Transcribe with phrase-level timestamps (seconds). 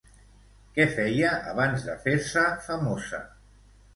[0.77, 3.23] Què feia abans de fer-se famosa?